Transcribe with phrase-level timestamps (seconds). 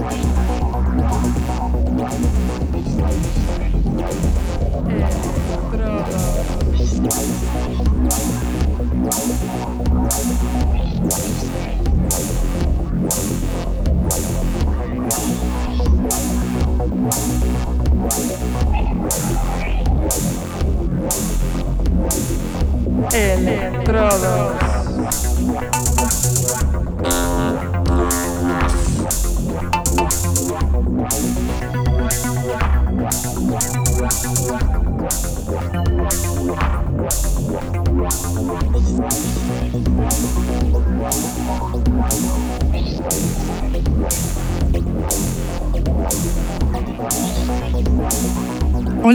[0.00, 0.49] Estrada.
[23.12, 24.60] Electrodos.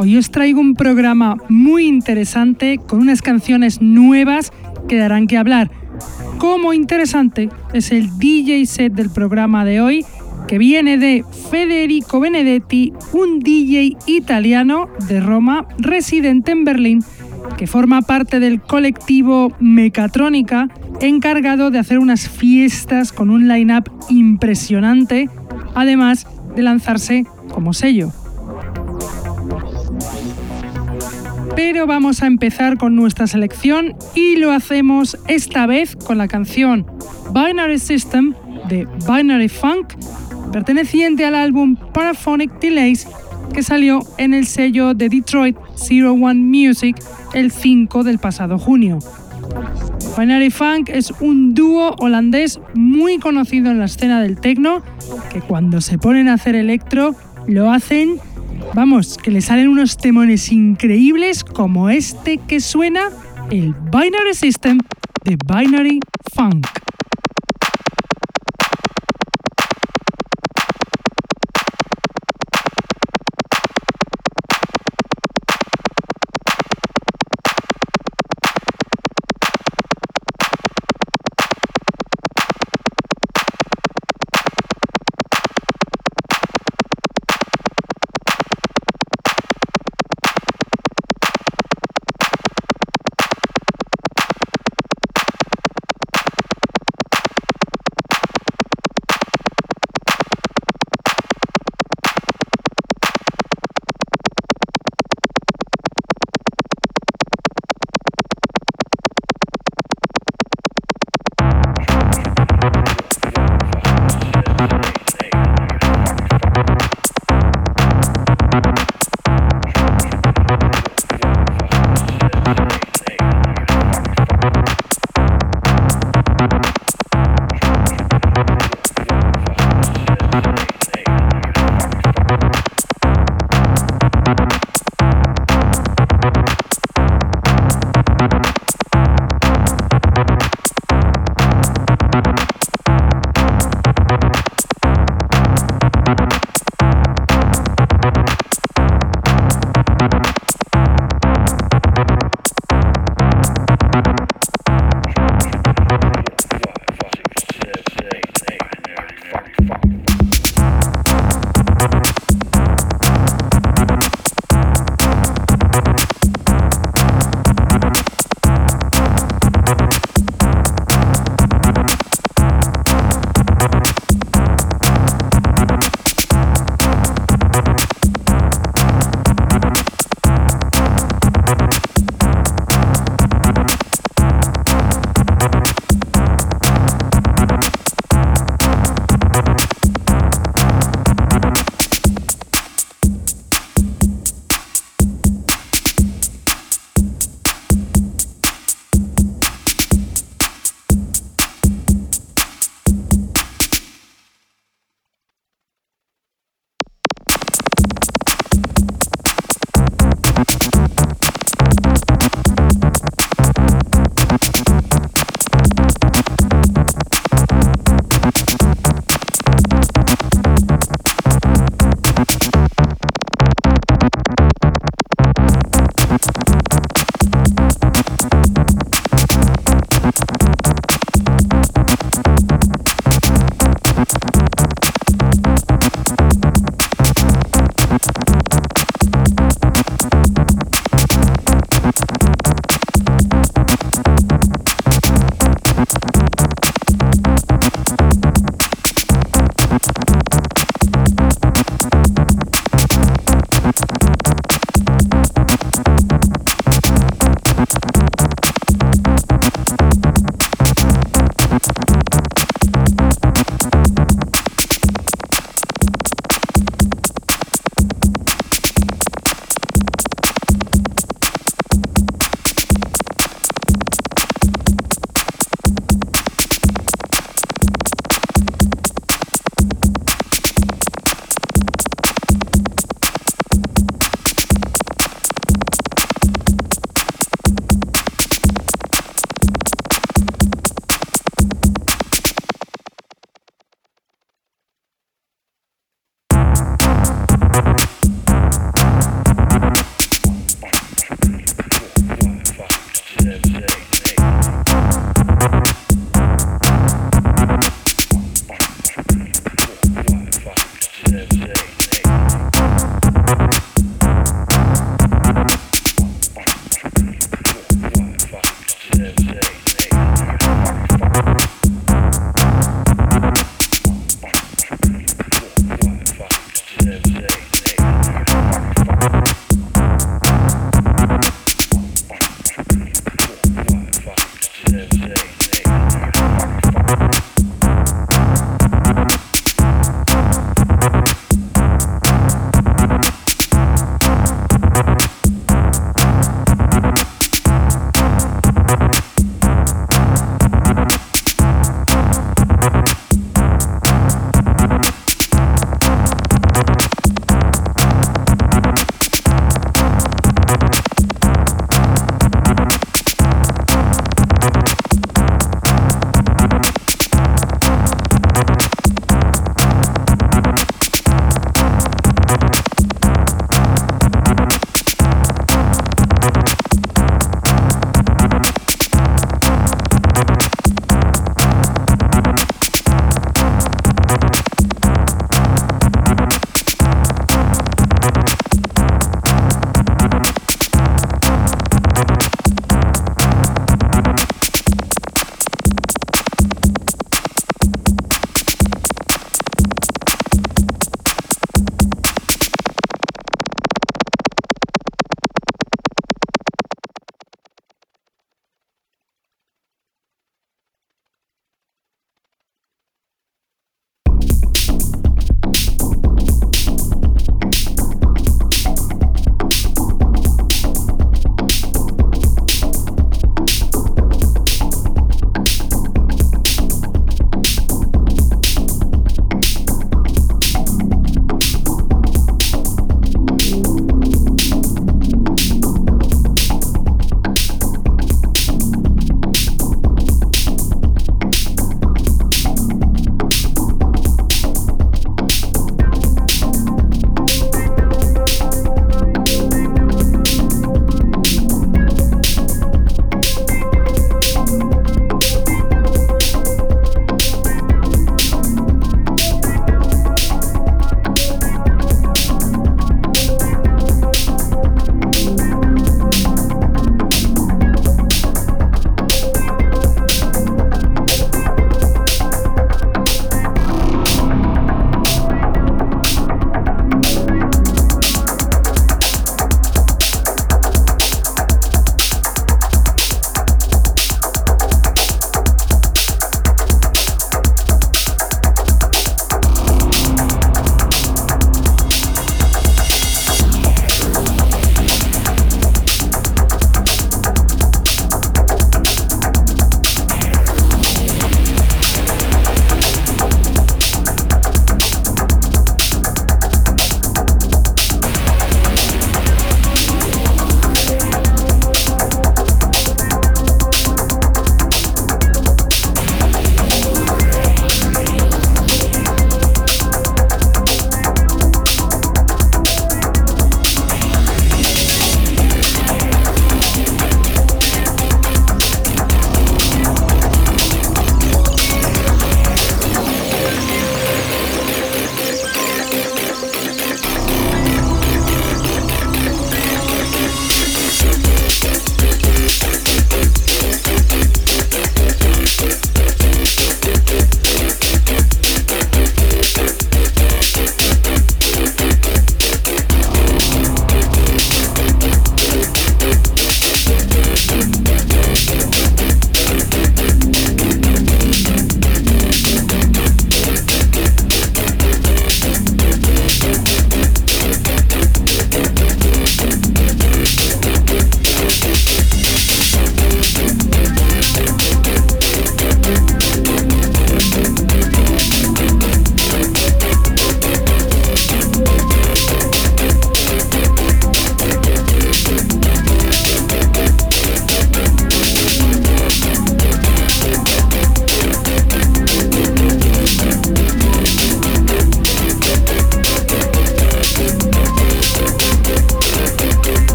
[0.00, 4.50] Hoy os traigo un programa muy interesante con unas canciones nuevas
[4.88, 5.70] que darán que hablar.
[6.38, 10.06] Como interesante es el DJ set del programa de hoy
[10.48, 17.04] que viene de Federico Benedetti, un DJ italiano de Roma residente en Berlín
[17.58, 20.70] que forma parte del colectivo Mecatrónica
[21.02, 25.28] encargado de hacer unas fiestas con un line-up impresionante,
[25.74, 28.14] además de lanzarse como sello.
[31.62, 36.86] Pero vamos a empezar con nuestra selección y lo hacemos esta vez con la canción
[37.34, 38.32] Binary System
[38.70, 39.92] de Binary Funk,
[40.52, 43.06] perteneciente al álbum Paraphonic Delays
[43.52, 46.96] que salió en el sello de Detroit Zero One Music
[47.34, 48.98] el 5 del pasado junio.
[50.16, 54.82] Binary Funk es un dúo holandés muy conocido en la escena del techno
[55.30, 57.14] que cuando se ponen a hacer electro
[57.46, 58.18] lo hacen
[58.72, 63.10] Vamos, que le salen unos temones increíbles como este que suena
[63.50, 64.78] el Binary System
[65.24, 65.98] de Binary
[66.34, 66.66] Funk.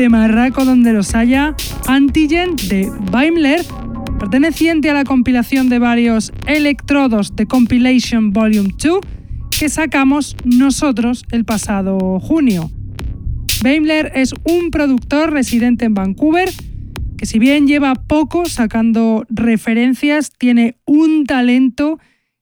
[0.00, 1.54] Sonaba un tema raco donde los haya,
[1.86, 3.64] Antigen de Beimler,
[4.18, 9.00] perteneciente a la compilación de varios electrodos de Compilation Volume 2
[9.58, 12.70] que sacamos nosotros el pasado junio.
[13.62, 16.48] Beimler es un productor residente en Vancouver
[17.18, 21.98] que si bien lleva poco sacando referencias, tiene un talento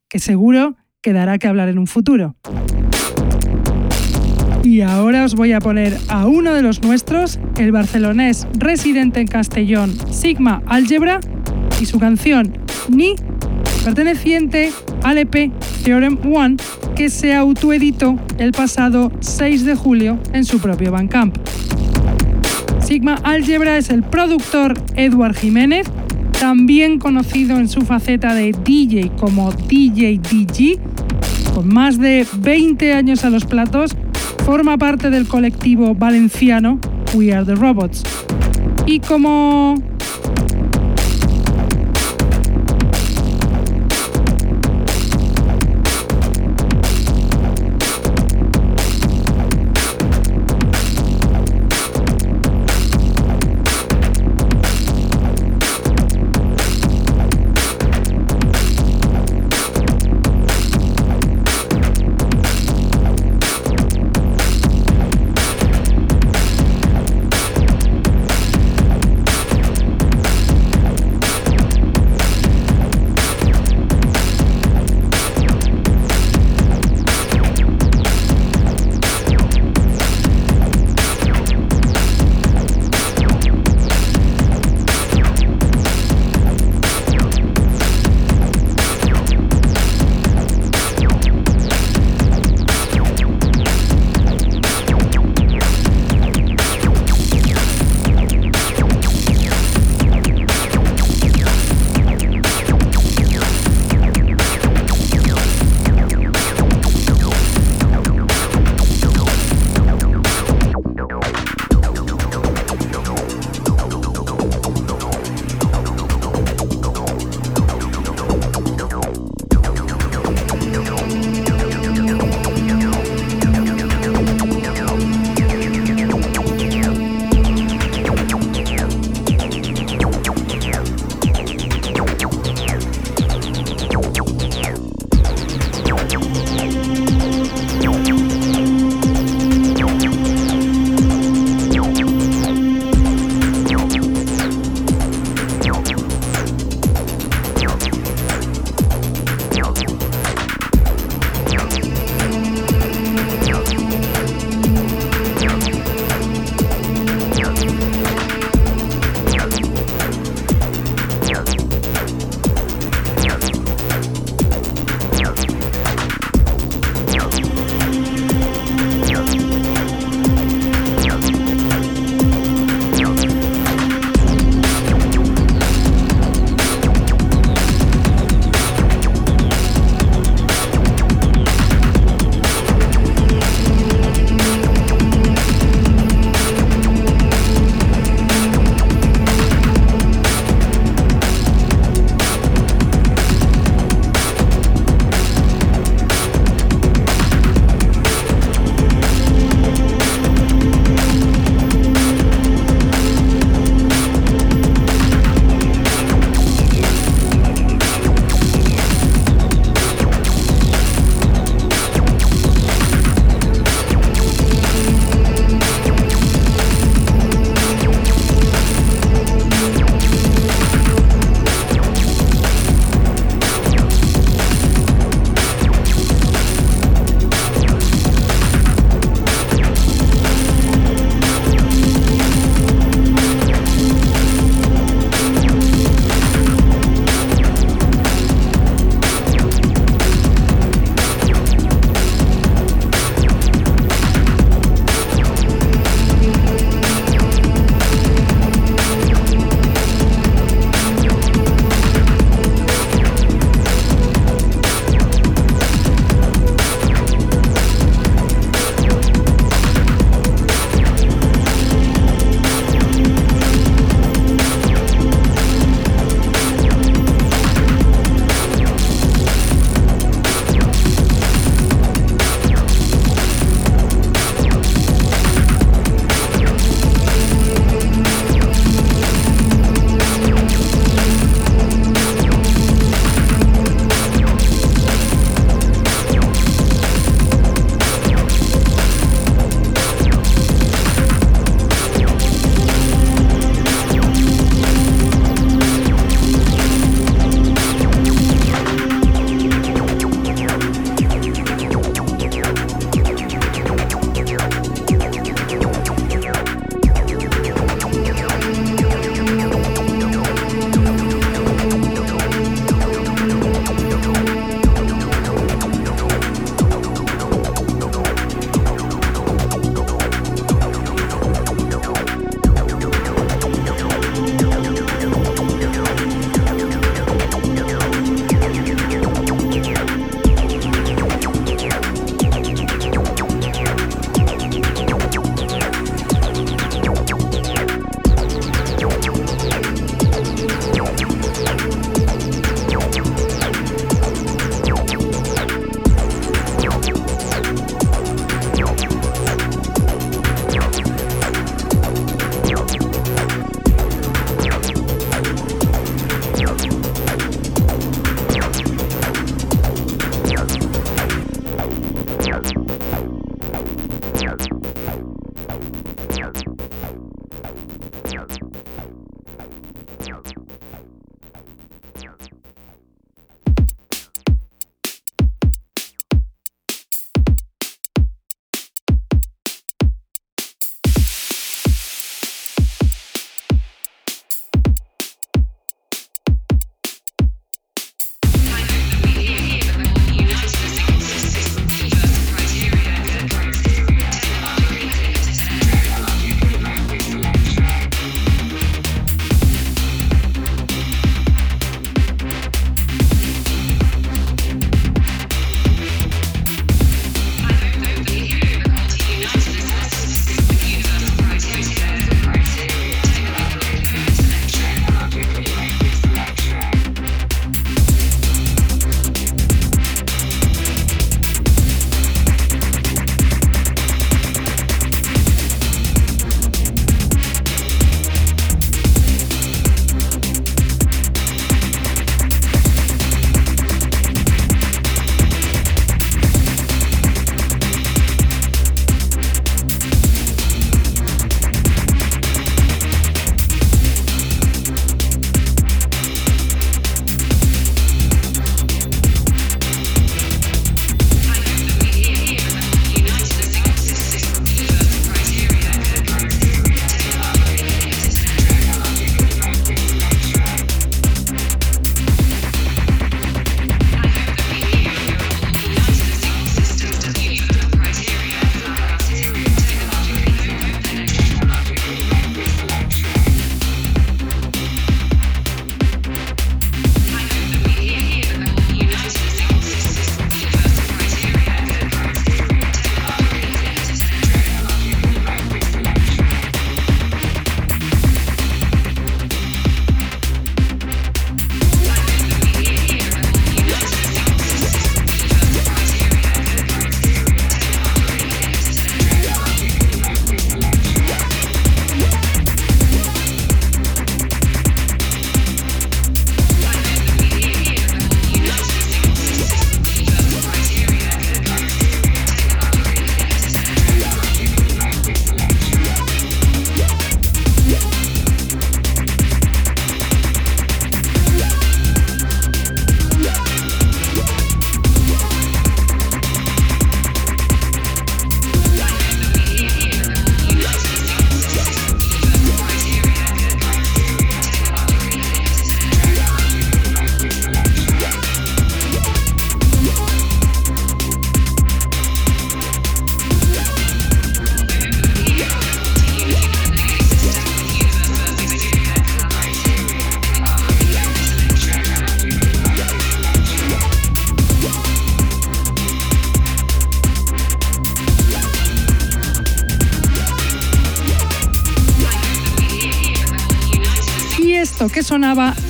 [0.09, 2.37] que seguro que dará que hablar en un futuro.
[4.79, 9.27] Y ahora os voy a poner a uno de los nuestros, el barcelonés residente en
[9.27, 11.19] Castellón, Sigma Algebra,
[11.81, 12.57] y su canción
[12.89, 13.17] Ni,
[13.83, 14.71] perteneciente
[15.03, 15.51] al EP
[15.83, 16.59] Theorem One,
[16.95, 21.37] que se autoeditó el pasado 6 de julio en su propio Bandcamp.
[22.79, 25.89] Sigma Algebra es el productor Edward Jiménez,
[26.39, 30.79] también conocido en su faceta de DJ como DJ DG,
[31.53, 33.97] con más de 20 años a los platos,
[34.49, 36.79] forma parte del colectivo valenciano
[37.13, 38.03] We Are the Robots.
[38.87, 39.75] Y como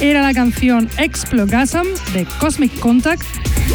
[0.01, 3.25] era la canción Explogasm de Cosmic Contact,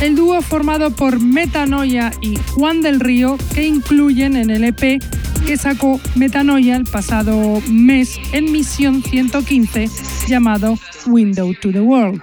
[0.02, 5.04] el dúo formado por Metanoia y Juan del Río que incluyen en el EP
[5.46, 9.90] que sacó Metanoia el pasado mes en Misión 115
[10.30, 12.22] llamado Window to the World.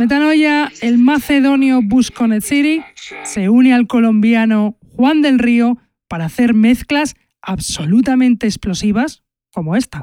[0.00, 2.82] Metanoia, el macedonio Busconet City,
[3.22, 10.00] se une al colombiano Juan del Río para hacer mezclas absolutamente explosivas como esta.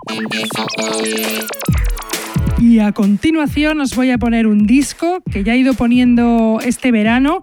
[2.59, 6.91] Y a continuación os voy a poner un disco que ya he ido poniendo este
[6.91, 7.41] verano,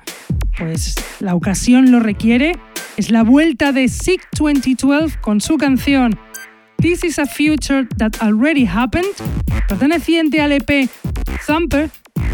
[0.58, 2.56] pues la ocasión lo requiere.
[2.96, 6.18] Es la vuelta de Sick 2012 con su canción
[6.78, 9.06] This is a Future That Already Happened,
[9.68, 10.90] perteneciente al EP
[11.46, 11.90] Thumper,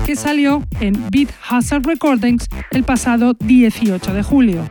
[0.07, 4.71] que salió en Beat Hazard Recordings el pasado 18 de julio.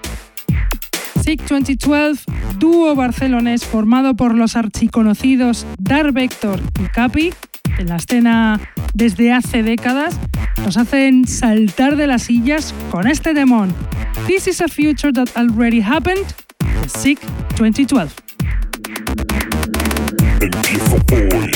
[1.23, 2.23] Sick 2012,
[2.57, 7.33] dúo barcelonés formado por los archiconocidos Dark Vector y Capi,
[7.79, 8.59] en la escena
[8.93, 10.19] desde hace décadas,
[10.63, 13.73] nos hacen saltar de las sillas con este demon.
[14.27, 16.25] This is a future that already happened,
[16.83, 17.19] the Sick
[17.55, 18.11] 2012.
[20.41, 21.51] Empiezo hoy,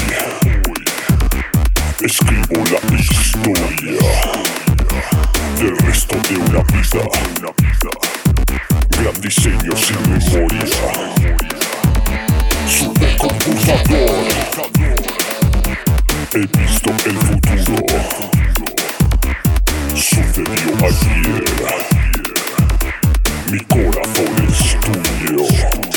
[2.02, 4.00] escribo la historia
[5.60, 7.04] del resto de una vida.
[8.90, 10.66] Gran diseño sin memoria,
[12.68, 15.03] supercomputador.
[16.36, 17.86] He visto el futuro.
[19.94, 21.44] Sucedió ayer.
[23.52, 25.93] Mi corazón es tuyo.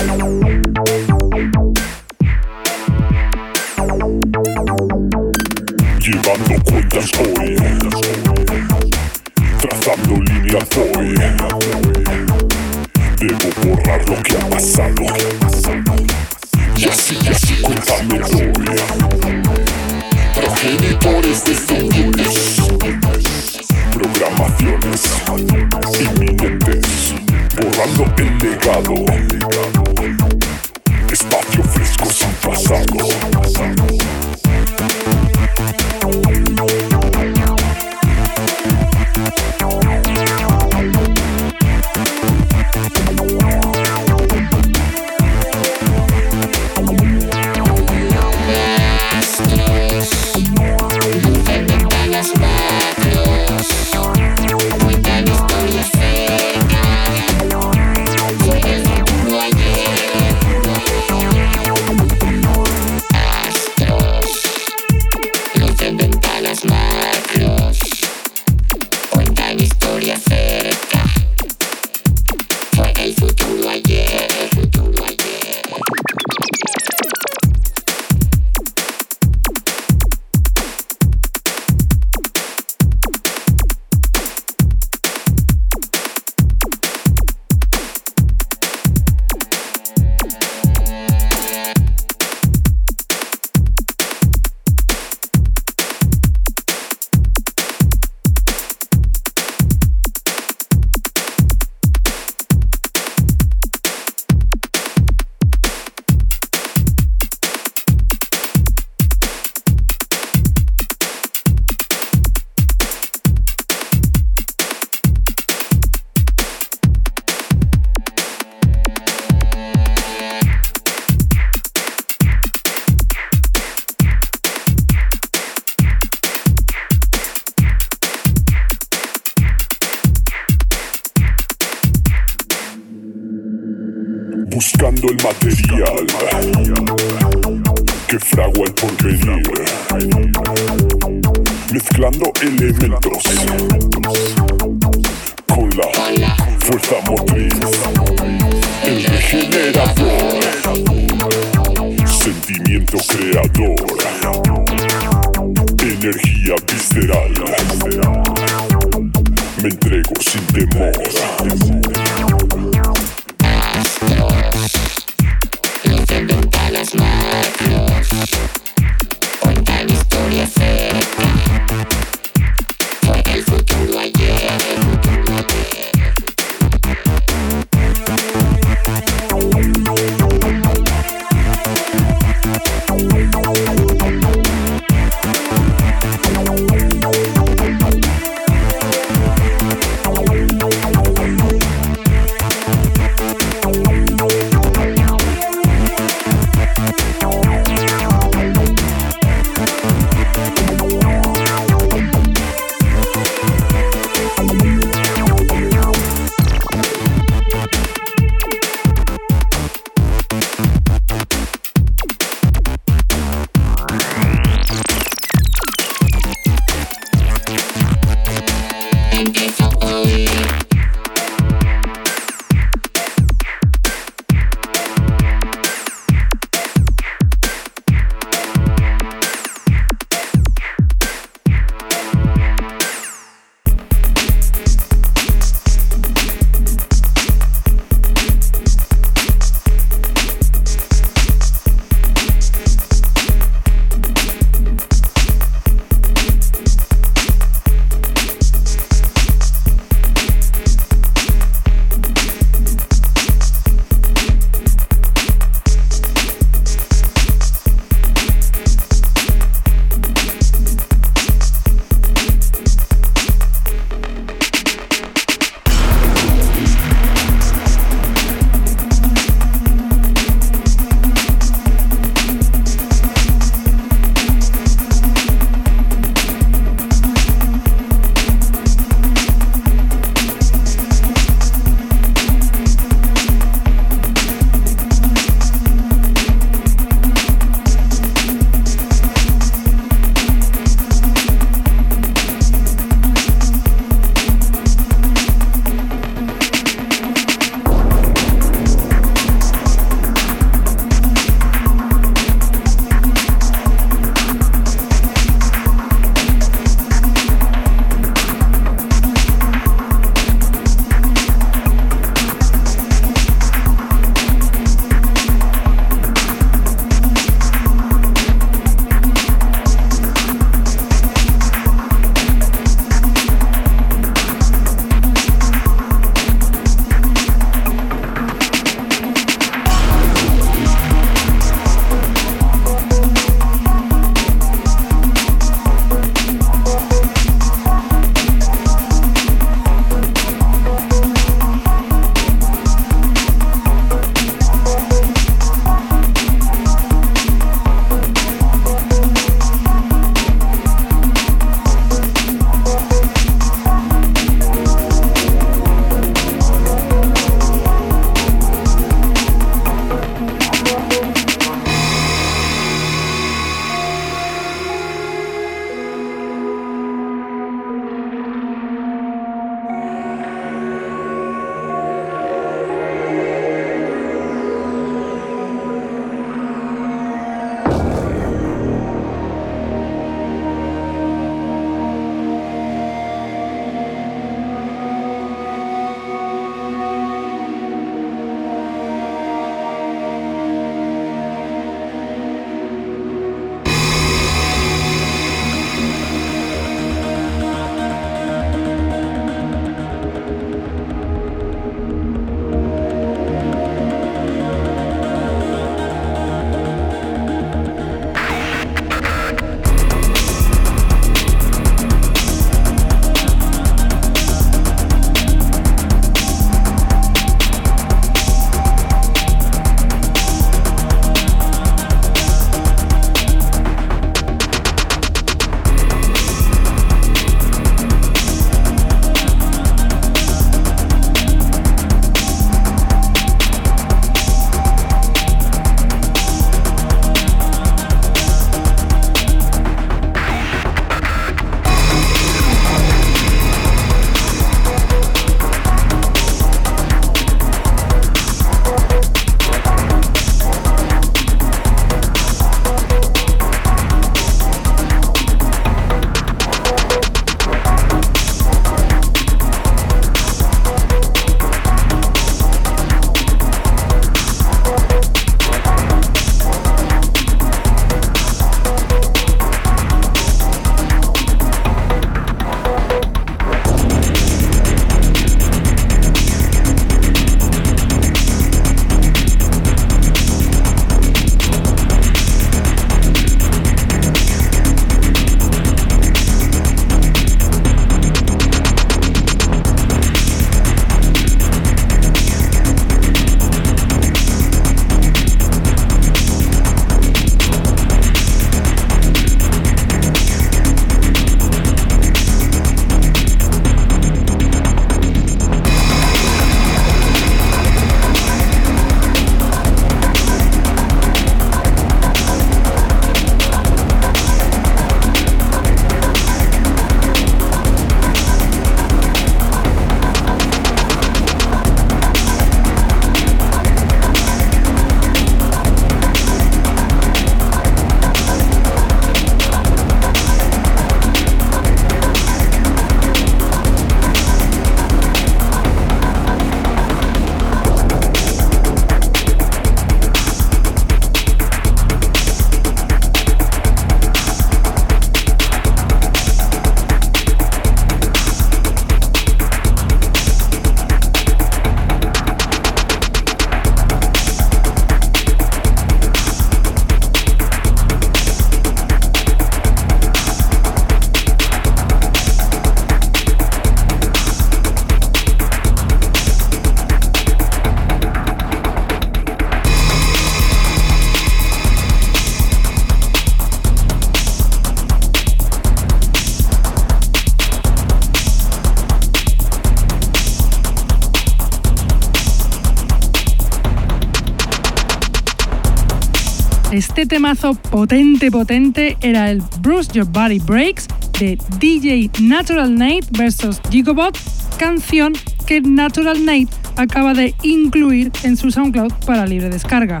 [587.12, 590.88] Temazo potente, potente era el Bruce Your Body Breaks
[591.20, 594.18] de DJ Natural Nate vs Gigobot,
[594.58, 595.12] canción
[595.46, 600.00] que Natural Nate acaba de incluir en su SoundCloud para libre descarga.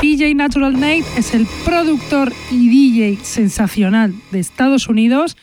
[0.00, 5.36] DJ Natural Nate es el productor y DJ sensacional de Estados Unidos,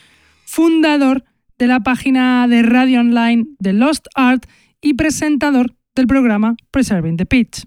[0.45, 1.25] fundador
[1.57, 4.45] de la página de radio online The Lost Art
[4.79, 7.65] y presentador del programa Preserving the Pitch.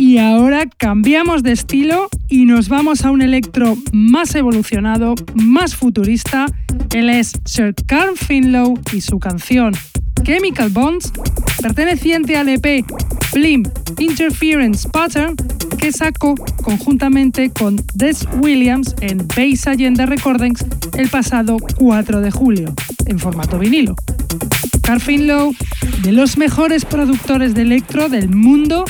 [0.00, 6.46] Y ahora cambiamos de estilo y nos vamos a un electro más evolucionado, más futurista.
[6.94, 9.74] Él es Sir Carl Finlow y su canción
[10.22, 11.12] Chemical Bonds,
[11.60, 12.82] perteneciente al EP
[13.34, 13.64] Blim
[13.98, 15.36] Interference Pattern,
[15.76, 20.64] que sacó conjuntamente con Des Williams en Base Agenda Recordings
[20.96, 22.74] el pasado 4 de julio,
[23.04, 23.94] en formato vinilo.
[24.90, 25.54] Carl Finlow,
[26.02, 28.84] de los mejores productores de electro del mundo,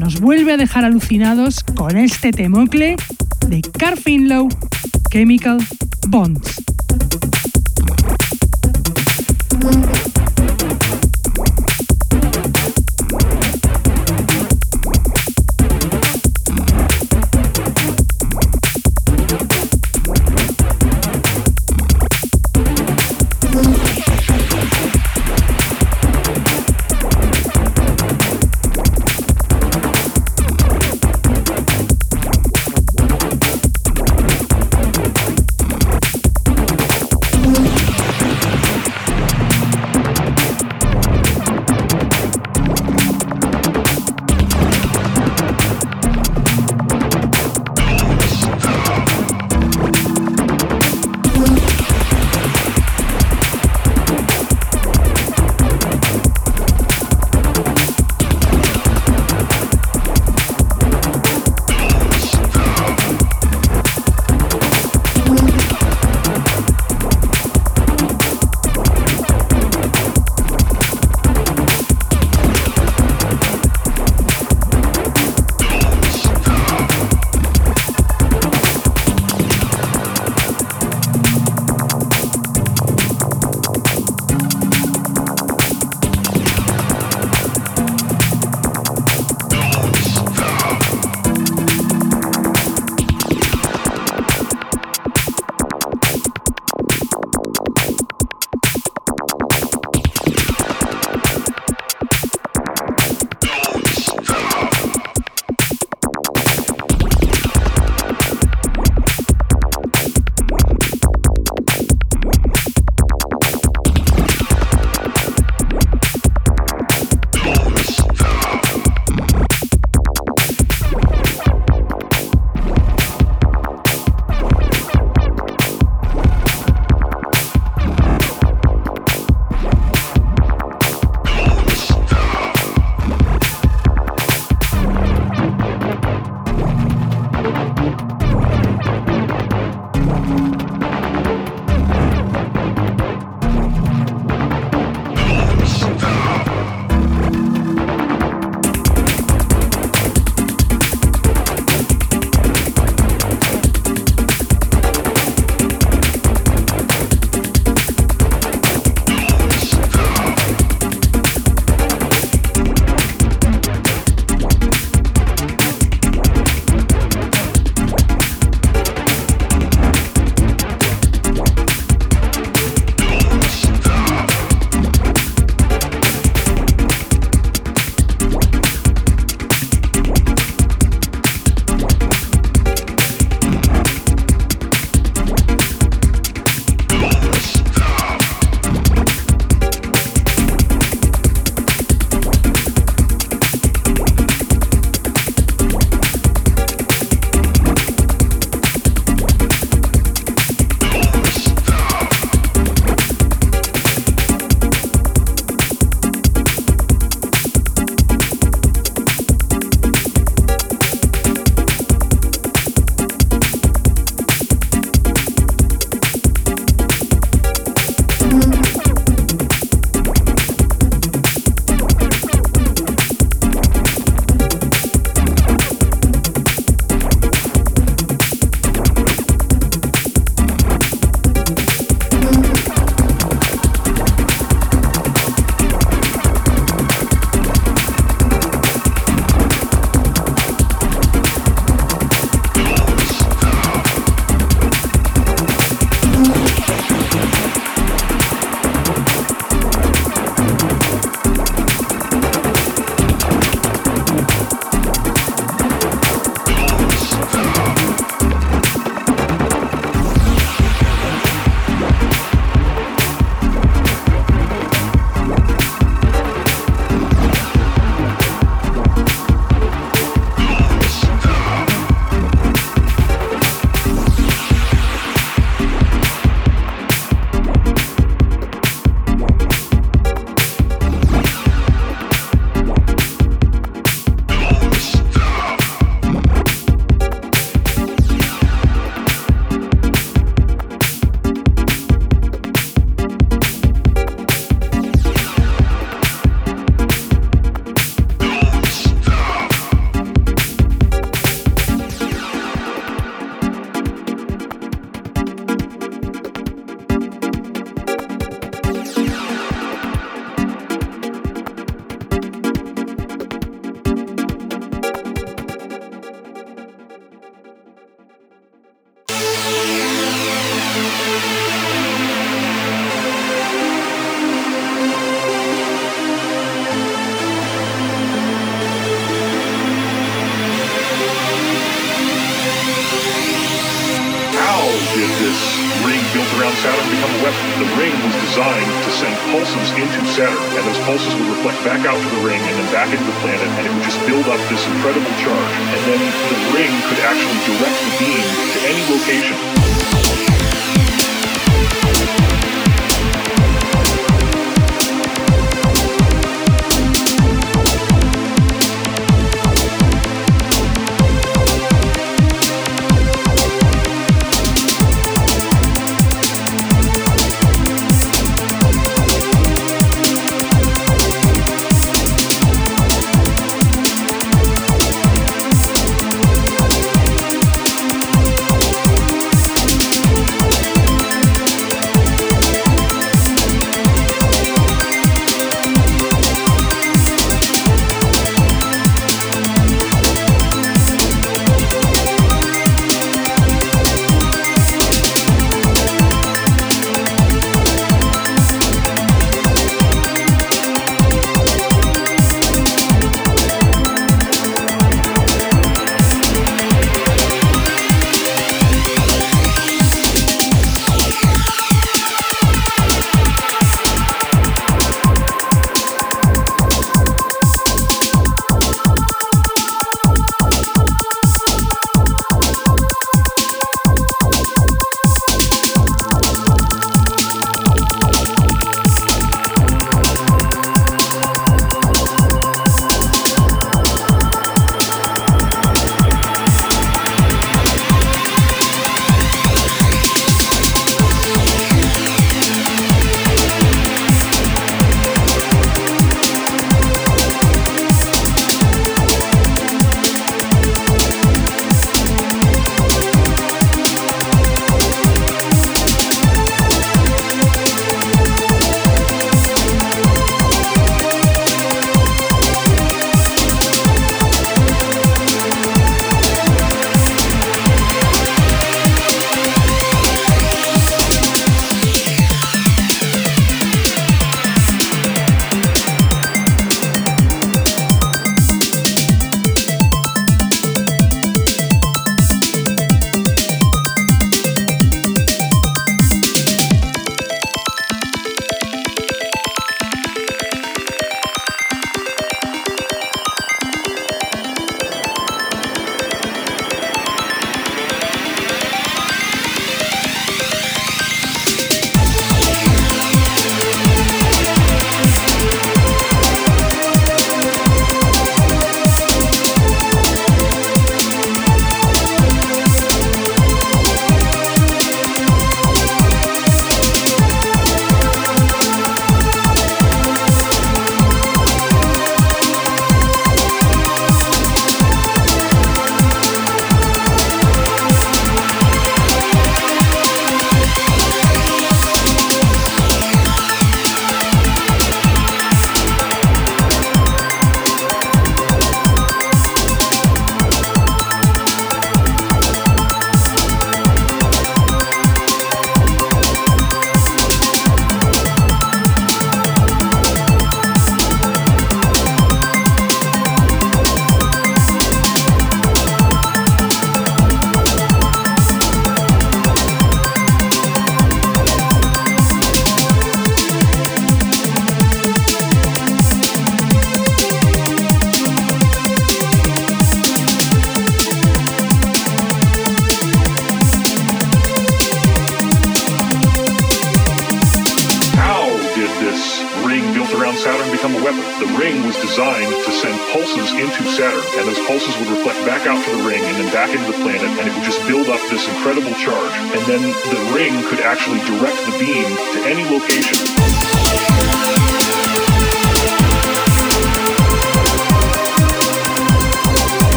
[0.00, 2.96] nos vuelve a dejar alucinados con este temocle
[3.46, 4.48] de Carl Finlow,
[5.12, 5.58] Chemical
[6.08, 6.64] Bonds.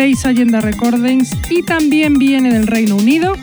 [0.00, 3.36] 6 Allenda Recordings y también viene del Reino Unido,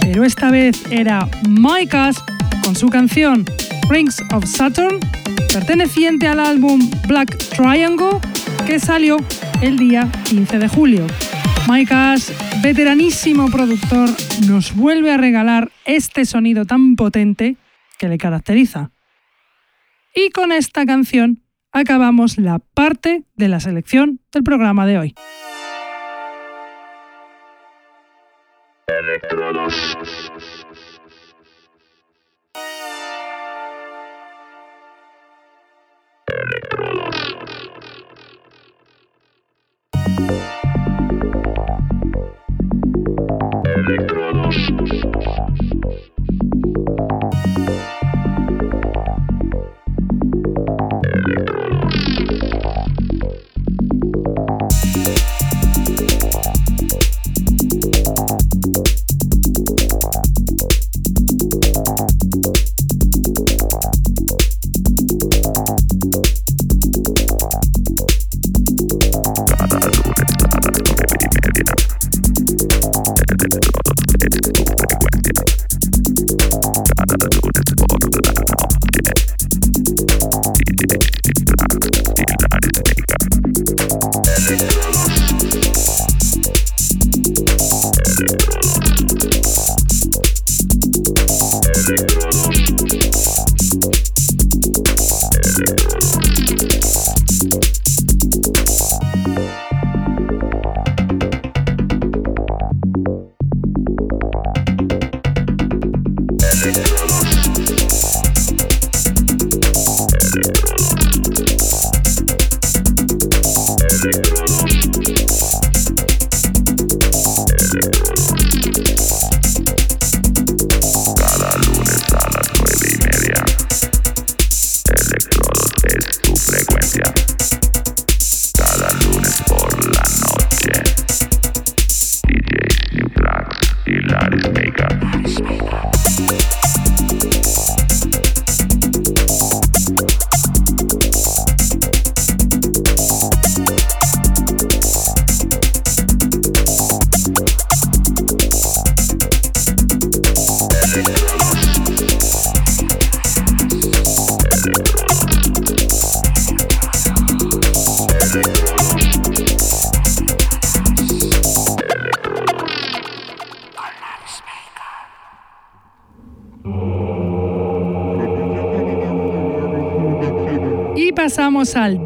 [0.00, 2.26] pero esta vez era Mike Asp
[2.64, 3.44] con su canción
[3.90, 5.00] Rings of Saturn,
[5.52, 8.20] perteneciente al álbum Black Triangle
[8.66, 9.18] que salió
[9.60, 11.06] el día 15 de julio.
[11.68, 12.32] Mike Asp,
[12.62, 14.08] veteranísimo productor,
[14.46, 17.56] nos vuelve a regalar este sonido tan potente
[17.98, 18.92] que le caracteriza.
[20.14, 25.14] Y con esta canción acabamos la parte de la selección del programa de hoy.
[29.22, 30.27] Eletronos.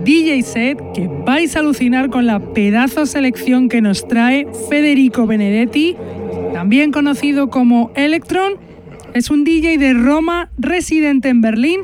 [0.04, 5.96] DJ set que vais a alucinar con la pedazo selección que nos trae Federico Benedetti,
[6.52, 8.54] también conocido como Electron.
[9.14, 11.82] Es un DJ de Roma residente en Berlín,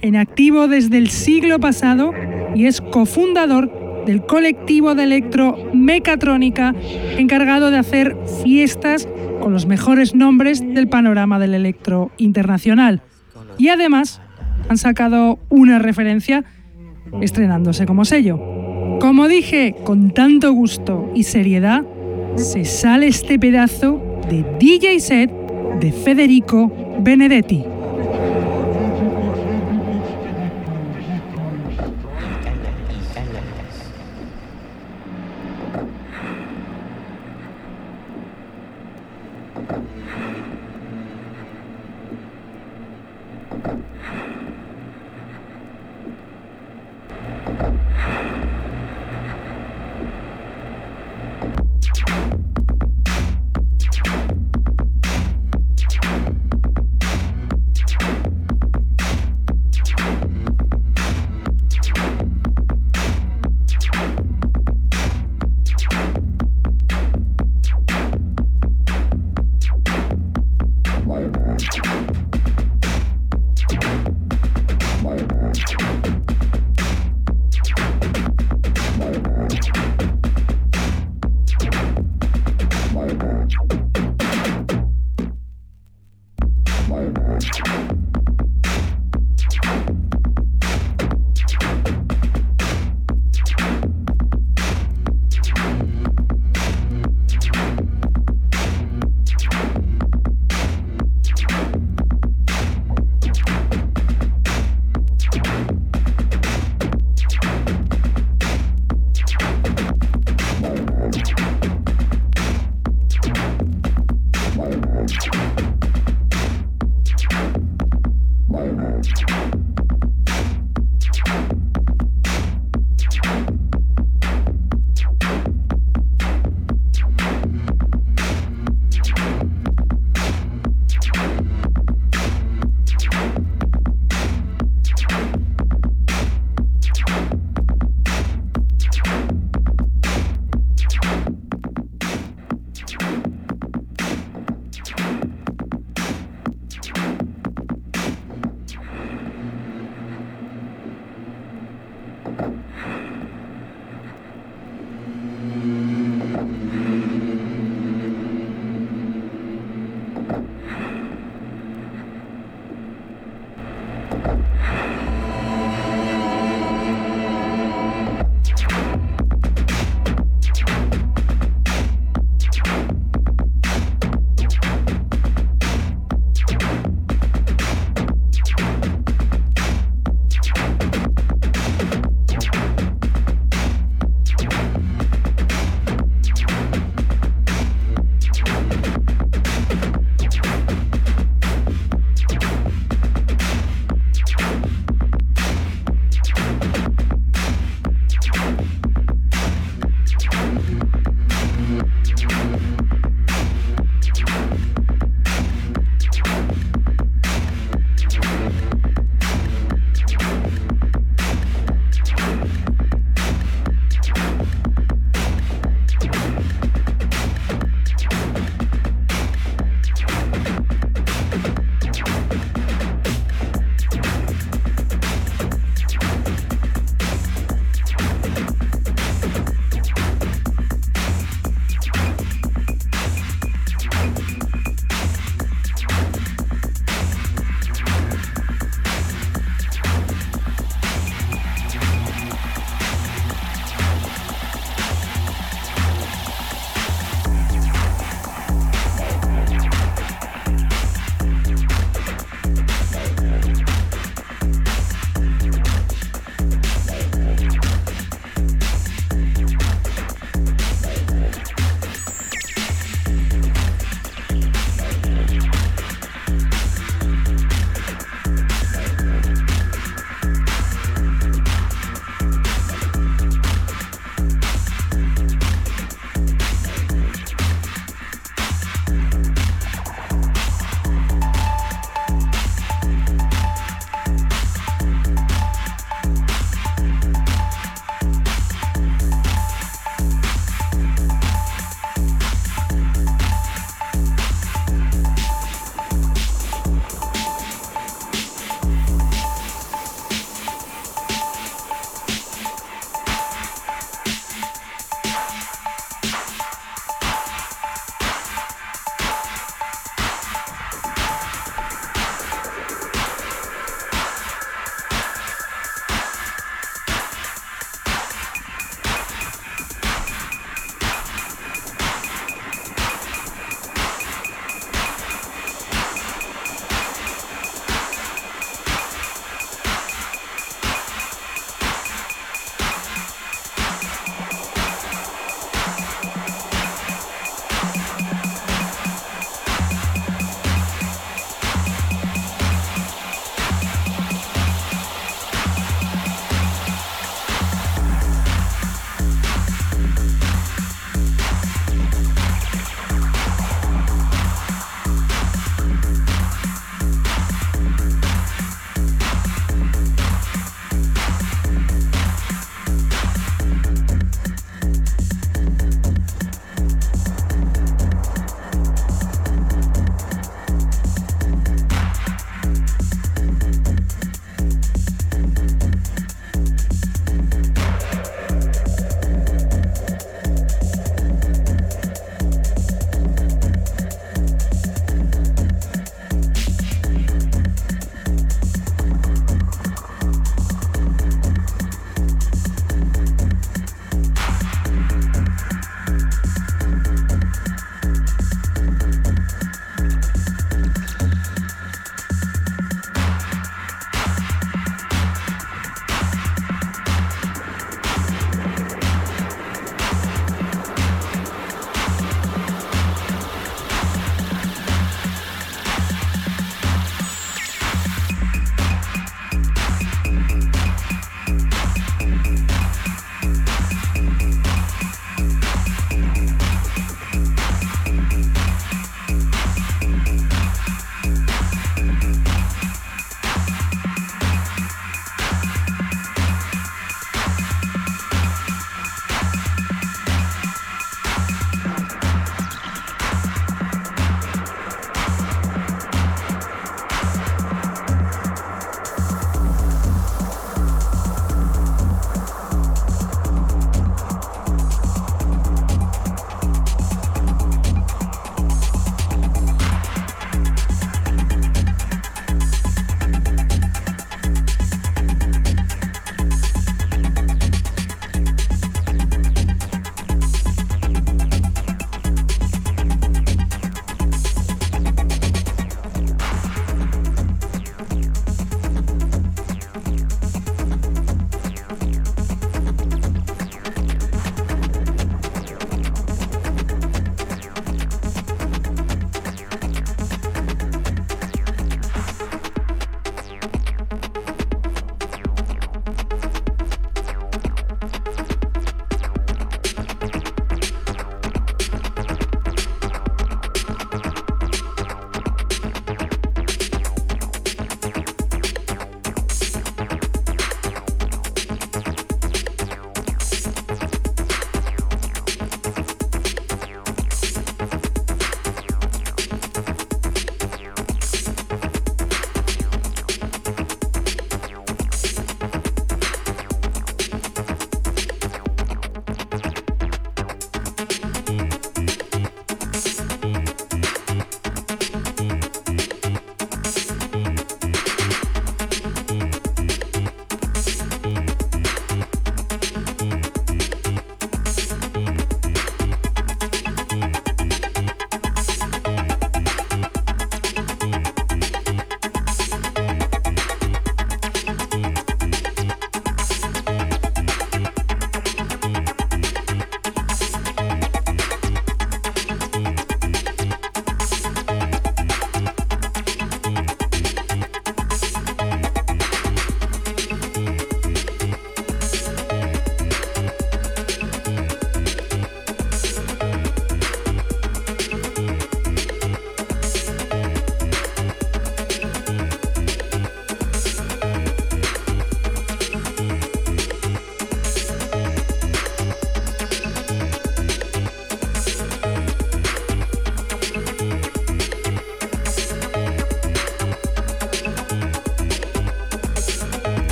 [0.00, 2.12] en activo desde el siglo pasado
[2.56, 6.74] y es cofundador del colectivo de electro Mecatrónica
[7.18, 9.06] encargado de hacer fiestas
[9.40, 13.00] con los mejores nombres del panorama del electro internacional.
[13.58, 14.20] Y además
[14.68, 16.44] han sacado una referencia
[17.20, 18.40] estrenándose como sello.
[19.00, 21.84] Como dije, con tanto gusto y seriedad,
[22.36, 25.30] se sale este pedazo de DJ set
[25.80, 27.64] de Federico Benedetti.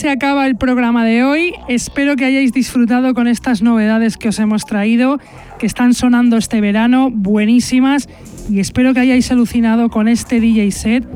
[0.00, 1.52] Se acaba el programa de hoy.
[1.68, 5.20] Espero que hayáis disfrutado con estas novedades que os hemos traído,
[5.58, 8.08] que están sonando este verano, buenísimas.
[8.48, 11.06] Y espero que hayáis alucinado con este DJ set.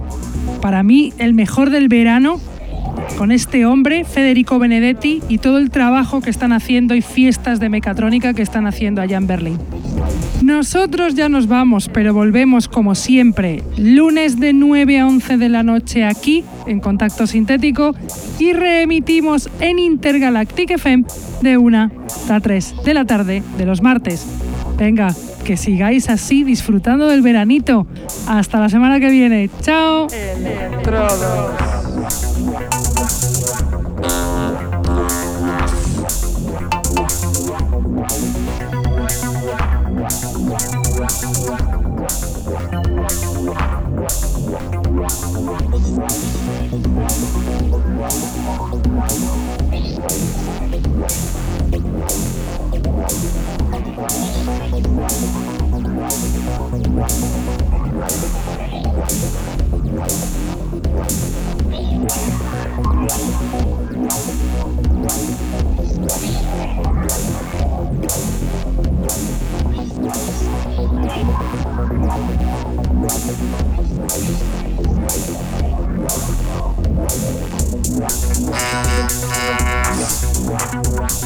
[0.61, 2.39] Para mí, el mejor del verano,
[3.16, 7.70] con este hombre, Federico Benedetti, y todo el trabajo que están haciendo y fiestas de
[7.70, 9.59] mecatrónica que están haciendo allá en Berlín.
[10.44, 15.62] Nosotros ya nos vamos, pero volvemos como siempre, lunes de 9 a 11 de la
[15.62, 17.94] noche aquí, en Contacto Sintético,
[18.38, 21.06] y reemitimos en Intergalactic FM
[21.40, 21.90] de 1
[22.28, 24.26] a 3 de la tarde de los martes.
[24.76, 25.14] Venga,
[25.46, 27.86] que sigáis así disfrutando del veranito.
[28.28, 29.48] Hasta la semana que viene.
[29.62, 30.08] ¡Chao!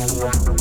[0.09, 0.58] Wow.